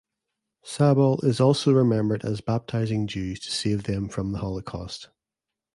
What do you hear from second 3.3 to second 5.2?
to save them from the Holocaust.